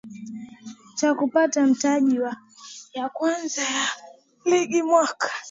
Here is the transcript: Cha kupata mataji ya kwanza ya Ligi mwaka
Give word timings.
Cha 0.95 1.13
kupata 1.15 1.67
mataji 1.67 2.19
ya 2.93 3.09
kwanza 3.09 3.61
ya 3.61 3.87
Ligi 4.45 4.83
mwaka 4.83 5.31